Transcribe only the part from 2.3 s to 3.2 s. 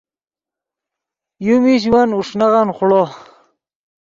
نغن خوڑو